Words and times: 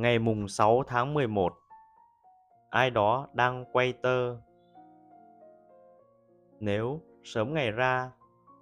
Ngày 0.00 0.18
mùng 0.18 0.48
6 0.48 0.82
tháng 0.86 1.14
11 1.14 1.52
Ai 2.70 2.90
đó 2.90 3.28
đang 3.32 3.64
quay 3.72 3.92
tơ. 3.92 4.36
Nếu 6.60 7.00
sớm 7.24 7.54
ngày 7.54 7.70
ra, 7.70 8.10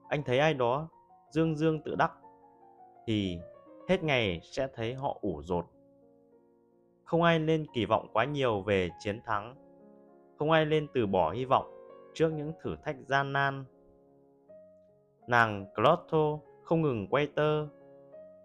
Anh 0.08 0.22
thấy 0.22 0.38
ai 0.38 0.54
đó 0.54 0.88
dương 1.30 1.56
dương 1.56 1.82
tự 1.82 1.94
đắc, 1.94 2.12
Thì 3.06 3.38
hết 3.88 4.02
ngày 4.02 4.40
sẽ 4.42 4.68
thấy 4.74 4.94
họ 4.94 5.18
ủ 5.20 5.42
rột. 5.42 5.66
Không 7.04 7.22
ai 7.22 7.38
nên 7.38 7.66
kỳ 7.74 7.84
vọng 7.84 8.08
quá 8.12 8.24
nhiều 8.24 8.60
về 8.60 8.90
chiến 8.98 9.20
thắng. 9.24 9.54
Không 10.38 10.50
ai 10.50 10.64
nên 10.64 10.86
từ 10.94 11.06
bỏ 11.06 11.30
hy 11.30 11.44
vọng 11.44 11.66
trước 12.14 12.30
những 12.32 12.52
thử 12.62 12.76
thách 12.84 12.96
gian 13.06 13.32
nan. 13.32 13.64
Nàng 15.26 15.66
Clotho 15.74 16.38
không 16.62 16.82
ngừng 16.82 17.06
quay 17.10 17.26
tơ 17.26 17.66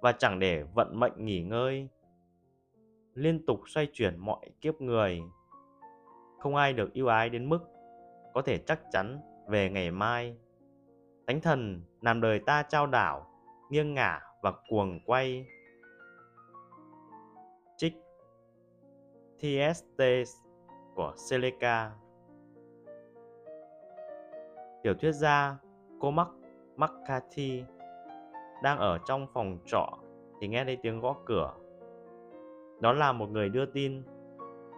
Và 0.01 0.11
chẳng 0.11 0.39
để 0.39 0.63
vận 0.63 0.99
mệnh 0.99 1.25
nghỉ 1.25 1.41
ngơi 1.41 1.89
liên 3.13 3.45
tục 3.45 3.59
xoay 3.67 3.87
chuyển 3.93 4.17
mọi 4.17 4.49
kiếp 4.61 4.81
người. 4.81 5.21
Không 6.39 6.55
ai 6.55 6.73
được 6.73 6.93
yêu 6.93 7.07
ái 7.07 7.29
đến 7.29 7.49
mức 7.49 7.59
có 8.33 8.41
thể 8.41 8.57
chắc 8.57 8.79
chắn 8.91 9.19
về 9.47 9.69
ngày 9.69 9.91
mai. 9.91 10.37
Thánh 11.27 11.41
thần 11.41 11.81
làm 12.01 12.21
đời 12.21 12.39
ta 12.39 12.63
trao 12.63 12.87
đảo, 12.87 13.27
nghiêng 13.69 13.93
ngả 13.93 14.21
và 14.41 14.53
cuồng 14.69 14.99
quay. 15.05 15.45
Trích 17.77 17.93
T.S.T. 19.39 20.01
của 20.95 21.13
Seneca 21.29 21.91
Tiểu 24.83 24.93
thuyết 24.93 25.11
gia 25.11 25.57
Cormac 25.99 26.27
McCarthy 26.75 27.63
đang 28.63 28.77
ở 28.77 28.97
trong 29.05 29.27
phòng 29.33 29.57
trọ 29.65 29.97
thì 30.41 30.47
nghe 30.47 30.65
thấy 30.65 30.77
tiếng 30.81 30.99
gõ 30.99 31.15
cửa 31.25 31.53
đó 32.83 32.93
là 32.93 33.11
một 33.11 33.29
người 33.29 33.49
đưa 33.49 33.65
tin 33.65 34.03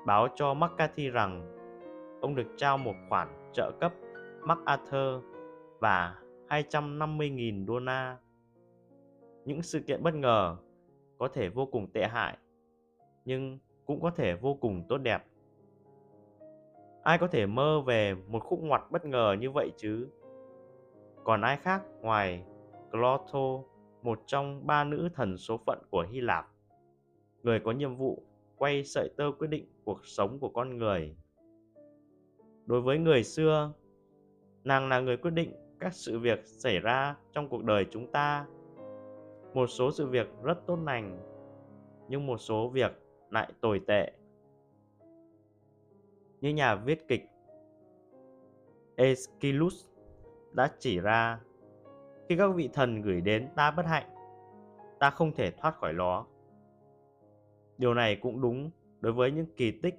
báo 0.06 0.28
cho 0.36 0.54
McCarthy 0.54 1.10
rằng 1.10 1.58
ông 2.22 2.36
được 2.36 2.48
trao 2.58 2.78
một 2.78 2.94
khoản 3.10 3.52
trợ 3.54 3.72
cấp 3.80 3.94
MacArthur 4.44 5.24
và 5.80 6.16
250.000 6.48 7.66
đô 7.66 7.80
la. 7.80 8.18
Những 9.46 9.62
sự 9.62 9.80
kiện 9.80 10.04
bất 10.04 10.14
ngờ 10.14 10.58
có 11.18 11.28
thể 11.28 11.50
vô 11.50 11.66
cùng 11.66 11.88
tệ 11.94 12.08
hại, 12.08 12.38
nhưng 13.26 13.60
cũng 13.86 14.02
có 14.02 14.10
thể 14.10 14.36
vô 14.36 14.54
cùng 14.54 14.84
tốt 14.90 14.98
đẹp. 14.98 15.24
Ai 17.04 17.18
có 17.18 17.28
thể 17.28 17.46
mơ 17.46 17.82
về 17.82 18.16
một 18.28 18.40
khúc 18.40 18.60
ngoặt 18.64 18.82
bất 18.90 19.06
ngờ 19.06 19.36
như 19.40 19.52
vậy 19.52 19.72
chứ? 19.78 20.08
Còn 21.24 21.42
ai 21.42 21.58
khác 21.58 21.82
ngoài 22.02 22.46
Clotho, 22.92 23.64
một 24.02 24.20
trong 24.26 24.68
ba 24.68 24.84
nữ 24.84 25.10
thần 25.14 25.38
số 25.38 25.60
phận 25.66 25.80
của 25.90 26.06
Hy 26.12 26.22
Lạp? 26.22 26.55
Người 27.46 27.60
có 27.60 27.72
nhiệm 27.72 27.96
vụ 27.96 28.24
quay 28.58 28.84
sợi 28.84 29.10
tơ 29.18 29.32
quyết 29.40 29.48
định 29.48 29.66
cuộc 29.84 30.06
sống 30.06 30.40
của 30.40 30.50
con 30.50 30.78
người. 30.78 31.16
Đối 32.66 32.82
với 32.82 32.98
người 32.98 33.24
xưa, 33.24 33.74
nàng 34.64 34.90
là 34.90 35.00
người 35.00 35.18
quyết 35.18 35.32
định 35.32 35.54
các 35.80 35.94
sự 35.94 36.20
việc 36.20 36.46
xảy 36.46 36.80
ra 36.80 37.16
trong 37.32 37.50
cuộc 37.50 37.64
đời 37.64 37.86
chúng 37.92 38.12
ta. 38.12 38.46
Một 39.54 39.68
số 39.68 39.92
sự 39.92 40.08
việc 40.08 40.28
rất 40.44 40.68
tốt 40.68 40.80
lành, 40.86 41.20
nhưng 42.10 42.26
một 42.26 42.38
số 42.38 42.70
việc 42.70 42.92
lại 43.30 43.52
tồi 43.62 43.82
tệ. 43.88 44.12
Như 46.42 46.50
nhà 46.50 46.76
viết 46.76 47.08
kịch 47.08 47.30
Aeschylus 48.98 49.86
đã 50.52 50.72
chỉ 50.80 51.00
ra, 51.00 51.40
khi 52.30 52.38
các 52.38 52.48
vị 52.56 52.70
thần 52.74 53.02
gửi 53.02 53.22
đến 53.22 53.48
ta 53.56 53.72
bất 53.72 53.86
hạnh, 53.86 54.16
ta 55.00 55.10
không 55.10 55.32
thể 55.32 55.52
thoát 55.52 55.76
khỏi 55.78 55.94
nó. 55.94 56.26
Điều 57.78 57.94
này 57.94 58.16
cũng 58.16 58.42
đúng 58.42 58.72
đối 59.02 59.14
với 59.14 59.32
những 59.32 59.46
kỳ 59.58 59.72
tích 59.72 59.96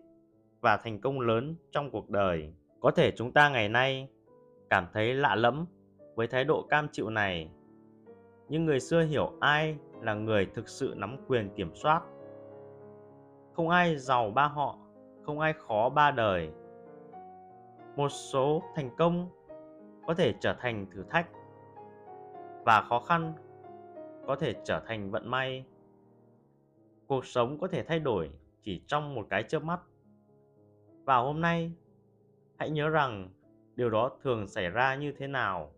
và 0.61 0.77
thành 0.77 1.01
công 1.01 1.21
lớn 1.21 1.55
trong 1.71 1.91
cuộc 1.91 2.11
đời. 2.11 2.53
Có 2.81 2.91
thể 2.91 3.13
chúng 3.17 3.33
ta 3.33 3.49
ngày 3.49 3.69
nay 3.69 4.09
cảm 4.71 4.87
thấy 4.93 5.15
lạ 5.15 5.35
lẫm 5.35 5.67
với 6.15 6.27
thái 6.27 6.45
độ 6.45 6.63
cam 6.63 6.89
chịu 6.93 7.11
này. 7.11 7.51
Nhưng 8.49 8.65
người 8.65 8.81
xưa 8.81 9.03
hiểu 9.03 9.33
ai 9.41 9.77
là 10.01 10.15
người 10.15 10.47
thực 10.55 10.69
sự 10.69 10.95
nắm 10.97 11.17
quyền 11.29 11.51
kiểm 11.55 11.75
soát. 11.75 12.03
Không 13.53 13.69
ai 13.69 13.97
giàu 13.97 14.31
ba 14.31 14.47
họ, 14.47 14.79
không 15.23 15.41
ai 15.41 15.53
khó 15.53 15.89
ba 15.89 16.11
đời. 16.11 16.51
Một 17.97 18.09
số 18.09 18.63
thành 18.75 18.91
công 18.99 19.29
có 20.07 20.15
thể 20.15 20.35
trở 20.41 20.55
thành 20.61 20.87
thử 20.95 21.05
thách 21.11 21.29
và 22.65 22.83
khó 22.89 23.01
khăn 23.01 23.33
có 24.27 24.37
thể 24.37 24.55
trở 24.65 24.81
thành 24.87 25.11
vận 25.11 25.31
may 25.31 25.65
cuộc 27.07 27.27
sống 27.27 27.59
có 27.59 27.69
thể 27.69 27.83
thay 27.83 27.99
đổi 27.99 28.31
chỉ 28.63 28.83
trong 28.87 29.15
một 29.15 29.27
cái 29.31 29.43
chớp 29.43 29.65
mắt. 29.65 29.81
Vào 31.05 31.25
hôm 31.25 31.41
nay, 31.41 31.73
hãy 32.59 32.71
nhớ 32.71 32.89
rằng 32.89 33.29
điều 33.77 33.91
đó 33.91 34.11
thường 34.23 34.49
xảy 34.49 34.71
ra 34.71 34.95
như 34.95 35.13
thế 35.19 35.27
nào. 35.27 35.73